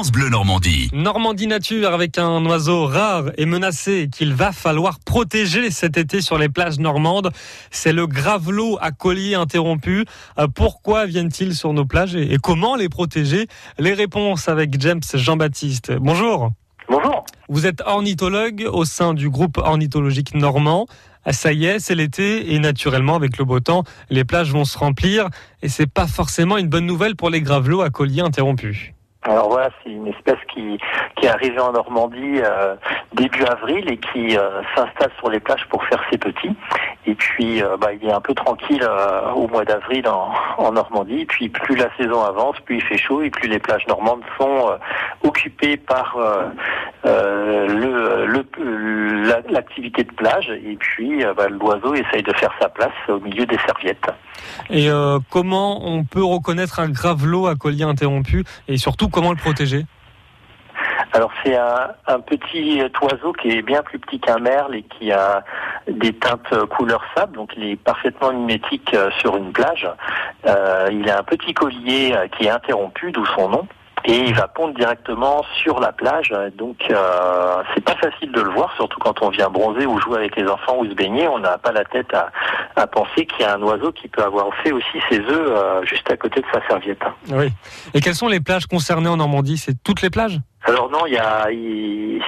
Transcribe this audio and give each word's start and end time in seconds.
France 0.00 0.12
Bleu 0.12 0.30
Normandie. 0.30 0.88
Normandie 0.94 1.46
Nature 1.46 1.92
avec 1.92 2.16
un 2.16 2.42
oiseau 2.46 2.86
rare 2.86 3.24
et 3.36 3.44
menacé 3.44 4.08
qu'il 4.10 4.32
va 4.32 4.50
falloir 4.50 4.98
protéger 4.98 5.70
cet 5.70 5.98
été 5.98 6.22
sur 6.22 6.38
les 6.38 6.48
plages 6.48 6.78
normandes. 6.78 7.30
C'est 7.70 7.92
le 7.92 8.06
gravelot 8.06 8.78
à 8.80 8.92
collier 8.92 9.34
interrompu. 9.34 10.06
Euh, 10.38 10.48
pourquoi 10.48 11.04
viennent-ils 11.04 11.54
sur 11.54 11.74
nos 11.74 11.84
plages 11.84 12.16
et 12.16 12.38
comment 12.42 12.76
les 12.76 12.88
protéger? 12.88 13.46
Les 13.78 13.92
réponses 13.92 14.48
avec 14.48 14.80
James 14.80 15.02
Jean-Baptiste. 15.12 15.92
Bonjour. 16.00 16.50
Bonjour. 16.88 17.26
Vous 17.50 17.66
êtes 17.66 17.82
ornithologue 17.84 18.66
au 18.72 18.86
sein 18.86 19.12
du 19.12 19.28
groupe 19.28 19.58
ornithologique 19.58 20.34
normand. 20.34 20.86
Ah, 21.26 21.34
ça 21.34 21.52
y 21.52 21.66
est, 21.66 21.78
c'est 21.78 21.94
l'été 21.94 22.54
et 22.54 22.58
naturellement 22.58 23.16
avec 23.16 23.36
le 23.36 23.44
beau 23.44 23.60
temps, 23.60 23.84
les 24.08 24.24
plages 24.24 24.50
vont 24.50 24.64
se 24.64 24.78
remplir 24.78 25.28
et 25.60 25.68
c'est 25.68 25.92
pas 25.92 26.06
forcément 26.06 26.56
une 26.56 26.68
bonne 26.68 26.86
nouvelle 26.86 27.16
pour 27.16 27.28
les 27.28 27.42
gravelots 27.42 27.82
à 27.82 27.90
collier 27.90 28.22
interrompus. 28.22 28.94
Alors 29.22 29.50
voilà, 29.50 29.68
c'est 29.82 29.90
une 29.90 30.06
espèce 30.06 30.38
qui, 30.52 30.78
qui 31.16 31.26
est 31.26 31.28
arrivée 31.28 31.60
en 31.60 31.72
Normandie 31.72 32.40
euh, 32.42 32.74
début 33.12 33.44
avril 33.44 33.90
et 33.92 33.98
qui 33.98 34.38
euh, 34.38 34.62
s'installe 34.74 35.10
sur 35.18 35.28
les 35.28 35.40
plages 35.40 35.66
pour 35.68 35.84
faire 35.84 36.02
ses 36.10 36.16
petits. 36.16 36.56
Et 37.04 37.14
puis 37.14 37.62
euh, 37.62 37.76
bah, 37.76 37.92
il 37.92 38.08
est 38.08 38.12
un 38.12 38.20
peu 38.22 38.32
tranquille 38.32 38.86
au 39.36 39.46
mois 39.48 39.66
d'avril 39.66 40.08
en, 40.08 40.32
en, 40.56 40.72
Normandie. 40.72 41.20
Et 41.20 41.26
puis 41.26 41.50
plus 41.50 41.76
la 41.76 41.94
saison 41.98 42.22
avance, 42.22 42.56
plus 42.60 42.76
il 42.76 42.82
fait 42.82 42.96
chaud 42.96 43.20
et 43.20 43.28
plus 43.28 43.48
les 43.48 43.58
plages 43.58 43.86
normandes 43.88 44.22
sont 44.38 44.70
occupées 45.22 45.76
par 45.76 46.16
le, 47.04 48.26
le, 48.26 49.42
l'activité 49.50 50.04
de 50.04 50.12
plage. 50.12 50.50
Et 50.50 50.76
puis 50.76 51.24
bah, 51.36 51.48
l'oiseau 51.48 51.94
essaye 51.94 52.22
de 52.22 52.32
faire 52.34 52.52
sa 52.60 52.68
place 52.68 52.92
au 53.08 53.20
milieu 53.20 53.46
des 53.46 53.58
serviettes. 53.66 54.06
Et 54.70 54.88
comment 55.30 55.86
on 55.86 56.04
peut 56.04 56.24
reconnaître 56.24 56.80
un 56.80 56.88
gravelot 56.88 57.46
à 57.46 57.54
collier 57.54 57.84
interrompu 57.84 58.44
et 58.68 58.76
surtout 58.76 59.08
comment 59.08 59.30
le 59.30 59.36
protéger? 59.36 59.86
Alors 61.12 61.32
c'est 61.42 61.56
un, 61.56 62.20
petit 62.20 62.80
oiseau 63.02 63.32
qui 63.32 63.50
est 63.50 63.62
bien 63.62 63.82
plus 63.82 63.98
petit 63.98 64.20
qu'un 64.20 64.38
merle 64.38 64.76
et 64.76 64.82
qui 64.82 65.10
a 65.10 65.42
des 65.88 66.12
teintes 66.12 66.54
couleur 66.66 67.02
sable, 67.16 67.36
donc 67.36 67.52
il 67.56 67.64
est 67.64 67.76
parfaitement 67.76 68.32
mimétique 68.32 68.94
euh, 68.94 69.10
sur 69.18 69.36
une 69.36 69.52
plage. 69.52 69.88
Euh, 70.46 70.88
il 70.92 71.10
a 71.10 71.18
un 71.18 71.22
petit 71.24 71.52
collier 71.52 72.12
euh, 72.14 72.28
qui 72.28 72.44
est 72.44 72.50
interrompu, 72.50 73.10
d'où 73.10 73.26
son 73.26 73.48
nom 73.48 73.66
et 74.04 74.18
il 74.18 74.34
va 74.34 74.48
pondre 74.48 74.74
directement 74.74 75.44
sur 75.54 75.80
la 75.80 75.92
plage. 75.92 76.34
Donc 76.56 76.76
euh, 76.90 77.62
c'est 77.74 77.84
pas 77.84 77.96
facile 77.96 78.32
de 78.32 78.40
le 78.40 78.50
voir, 78.50 78.72
surtout 78.76 78.98
quand 78.98 79.22
on 79.22 79.30
vient 79.30 79.48
bronzer 79.48 79.86
ou 79.86 80.00
jouer 80.00 80.18
avec 80.18 80.36
les 80.36 80.48
enfants 80.48 80.78
ou 80.78 80.86
se 80.86 80.94
baigner. 80.94 81.28
On 81.28 81.38
n'a 81.38 81.58
pas 81.58 81.72
la 81.72 81.84
tête 81.84 82.12
à, 82.14 82.30
à 82.76 82.86
penser 82.86 83.26
qu'il 83.26 83.40
y 83.40 83.44
a 83.44 83.54
un 83.54 83.62
oiseau 83.62 83.92
qui 83.92 84.08
peut 84.08 84.22
avoir 84.22 84.46
fait 84.62 84.72
aussi 84.72 85.00
ses 85.08 85.20
œufs 85.20 85.30
euh, 85.30 85.84
juste 85.84 86.10
à 86.10 86.16
côté 86.16 86.40
de 86.40 86.46
sa 86.52 86.66
serviette. 86.66 87.02
Oui. 87.30 87.48
Et 87.94 88.00
quelles 88.00 88.14
sont 88.14 88.28
les 88.28 88.40
plages 88.40 88.66
concernées 88.66 89.08
en 89.08 89.16
Normandie? 89.16 89.58
C'est 89.58 89.82
toutes 89.82 90.02
les 90.02 90.10
plages? 90.10 90.38
Alors 90.64 90.90
non, 90.90 91.06
il 91.06 91.14
y 91.14 91.16
a 91.16 91.46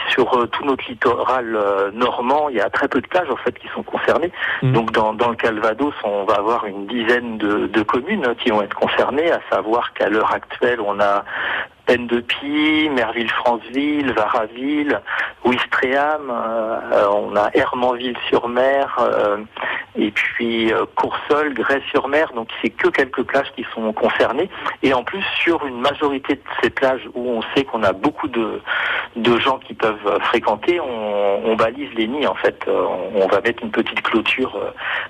sur 0.08 0.32
euh, 0.34 0.46
tout 0.46 0.64
notre 0.64 0.82
littoral 0.88 1.54
euh, 1.54 1.90
normand, 1.92 2.48
il 2.48 2.56
y 2.56 2.62
a 2.62 2.70
très 2.70 2.88
peu 2.88 3.02
de 3.02 3.06
plages 3.06 3.28
en 3.30 3.36
fait 3.36 3.52
qui 3.58 3.68
sont 3.74 3.82
concernées. 3.82 4.32
Mmh. 4.62 4.72
Donc 4.72 4.90
dans, 4.92 5.12
dans 5.12 5.28
le 5.28 5.36
Calvados, 5.36 5.92
on 6.02 6.24
va 6.24 6.36
avoir 6.36 6.64
une 6.64 6.86
dizaine 6.86 7.36
de, 7.36 7.66
de 7.66 7.82
communes 7.82 8.34
qui 8.42 8.48
vont 8.48 8.62
être 8.62 8.74
concernées, 8.74 9.30
à 9.30 9.40
savoir 9.50 9.92
qu'à 9.92 10.08
l'heure 10.08 10.32
actuelle, 10.32 10.80
on 10.80 10.98
a 10.98 11.24
Peine 11.86 12.06
de 12.06 12.20
Pie, 12.20 12.88
Merville-Franceville, 12.90 14.12
Varaville, 14.12 15.00
Ouistreham, 15.44 16.30
euh, 16.30 17.08
on 17.10 17.34
a 17.36 17.50
Hermanville-sur-Mer, 17.54 18.96
euh, 19.00 19.38
et 19.96 20.10
puis 20.10 20.72
euh, 20.72 20.84
Coursol, 20.96 21.54
Grès-sur-Mer, 21.54 22.32
donc 22.34 22.48
c'est 22.60 22.70
que 22.70 22.88
quelques 22.88 23.22
plages 23.22 23.52
qui 23.54 23.64
sont 23.74 23.92
concernées. 23.92 24.48
Et 24.82 24.94
en 24.94 25.04
plus, 25.04 25.22
sur 25.42 25.64
une 25.66 25.80
majorité 25.80 26.34
de 26.34 26.42
ces 26.62 26.70
plages 26.70 27.08
où 27.14 27.28
on 27.28 27.42
sait 27.54 27.64
qu'on 27.64 27.82
a 27.82 27.92
beaucoup 27.92 28.28
de, 28.28 28.60
de 29.16 29.38
gens 29.38 29.58
qui 29.58 29.74
peuvent 29.74 30.20
fréquenter, 30.22 30.80
on, 30.80 31.50
on 31.50 31.56
balise 31.56 31.90
les 31.96 32.06
nids 32.06 32.26
en 32.26 32.34
fait. 32.34 32.64
On, 32.66 33.26
va 33.26 33.40
mettre 33.40 33.62
une 33.62 33.70
petite 33.70 34.02
clôture 34.02 34.58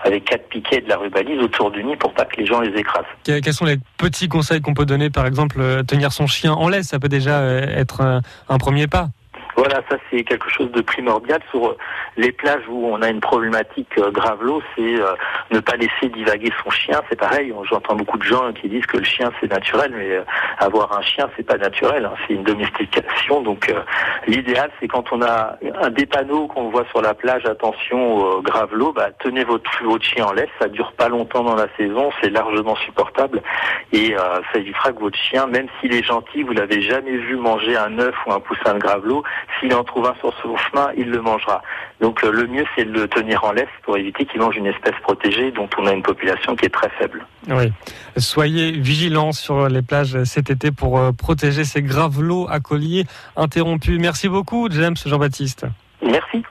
avec 0.05 0.27
quatre 0.27 0.49
piquets 0.49 0.81
de 0.81 0.89
la 0.89 0.97
rue 0.97 1.09
balise 1.09 1.41
autour 1.41 1.71
du 1.71 1.83
nid 1.83 1.97
pour 1.97 2.13
pas 2.13 2.25
que 2.25 2.37
les 2.37 2.47
gens 2.47 2.61
les 2.61 2.79
écrasent. 2.79 3.05
Quels 3.25 3.53
sont 3.53 3.65
les 3.65 3.79
petits 3.97 4.29
conseils 4.29 4.61
qu'on 4.61 4.75
peut 4.75 4.87
donner, 4.87 5.11
par 5.11 5.27
exemple, 5.27 5.85
tenir 5.87 6.13
son 6.13 6.27
chien 6.27 6.53
en 6.53 6.69
laisse, 6.69 6.89
ça 6.89 7.01
peut 7.01 7.09
déjà 7.09 7.43
être 7.43 8.01
un 8.49 8.59
premier 8.59 8.87
pas 8.87 9.09
voilà, 9.57 9.83
ça 9.89 9.97
c'est 10.11 10.25
quelque 10.25 10.51
chose 10.51 10.71
de 10.73 10.81
primordial 10.81 11.41
sur 11.51 11.67
euh, 11.67 11.77
les 12.17 12.33
plages 12.33 12.63
où 12.69 12.87
on 12.87 13.01
a 13.03 13.09
une 13.09 13.21
problématique 13.21 13.99
euh, 13.99 14.11
gravelot, 14.11 14.63
c'est 14.75 15.01
euh, 15.01 15.15
ne 15.51 15.61
pas 15.61 15.77
laisser 15.77 16.09
divaguer 16.15 16.51
son 16.63 16.71
chien. 16.71 17.01
C'est 17.09 17.19
pareil, 17.19 17.53
j'entends 17.71 17.97
beaucoup 17.97 18.19
de 18.19 18.25
gens 18.25 18.53
qui 18.53 18.69
disent 18.69 18.87
que 18.87 18.99
le 18.99 19.05
chien 19.05 19.31
c'est 19.41 19.51
naturel, 19.51 19.93
mais 19.97 20.23
avoir 20.59 20.97
un 20.97 21.03
chien 21.03 21.29
c'est 21.37 21.47
pas 21.47 21.57
naturel, 21.57 22.05
hein, 22.05 22.15
c'est 22.27 22.35
une 22.35 22.45
domestication. 22.45 23.43
Donc 23.43 23.73
l'idéal 24.27 24.71
c'est 24.81 24.89
quand 24.89 25.13
on 25.13 25.23
a 25.23 25.57
un 25.81 25.91
des 25.91 26.07
panneaux 26.07 26.47
qu'on 26.49 26.71
voit 26.71 26.85
sur 26.91 27.01
la 27.01 27.15
plage, 27.15 27.45
attention 27.47 28.17
au 28.17 28.43
gravelot, 28.43 28.93
bah, 28.93 29.11
tenez 29.19 29.45
votre, 29.45 29.71
votre 29.85 30.05
chien 30.05 30.27
en 30.27 30.33
laisse, 30.33 30.51
ça 30.61 30.69
dure 30.69 30.93
pas 30.93 31.09
longtemps 31.09 31.45
dans 31.45 31.55
la 31.55 31.69
saison, 31.77 32.11
c'est 32.21 32.31
largement 32.31 32.77
supportable 32.77 33.43
et 33.93 34.15
ça 34.53 34.59
évitera 34.59 34.93
que 34.93 35.01
votre 35.01 35.19
chien, 35.19 35.47
même 35.47 35.67
s'il 35.81 35.95
est 35.95 36.03
gentil, 36.03 36.43
vous 36.43 36.53
l'avez 36.53 36.81
jamais 36.81 37.17
vu 37.17 37.37
manger 37.37 37.77
un 37.77 37.99
œuf 37.99 38.15
ou 38.27 38.33
un 38.33 38.41
poussin 38.41 38.75
de 38.75 38.79
gravelot, 38.79 39.23
s'il 39.59 39.75
en 39.75 39.85
trouve 39.85 40.07
un 40.07 40.15
sur 40.21 40.33
son 40.43 40.57
chemin, 40.57 40.91
il 40.97 41.11
le 41.11 41.21
mangera. 41.21 41.63
Donc 42.03 42.25
euh, 42.25 42.33
le 42.33 42.49
mieux, 42.49 42.65
c'est 42.75 42.85
de 42.85 42.91
le 42.91 43.07
tenir 43.07 43.45
en 43.45 43.53
laisse 43.53 43.69
pour 43.85 43.97
éviter 43.97 44.27
qu'il 44.27 44.41
mange 44.41 44.57
une 44.57 44.67
espèce 44.67 44.97
protégée 45.03 45.53
dont 45.53 45.69
on 45.79 45.87
a 45.87 45.93
une 45.93 46.03
population 46.03 46.57
qui 46.57 46.67
est 46.67 46.75
très 46.75 46.91
faible. 46.99 47.25
Oui. 47.49 47.73
Soyez 48.17 48.73
vigilants 48.73 49.31
sur 49.31 49.69
les 49.69 49.83
plages 49.83 50.25
cet 50.25 50.51
été 50.51 50.73
pour 50.73 50.99
euh, 50.99 51.13
protéger 51.13 51.65
ces 51.65 51.81
gravelots 51.81 52.49
à 52.51 52.59
collier 52.59 53.07
interrompus. 53.37 53.99
Merci 54.01 54.29
beaucoup, 54.29 54.69
James 54.71 54.97
Jean-Baptiste. 55.07 55.67
Merci. 56.03 56.43